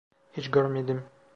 [0.33, 1.05] Hiç görmedim.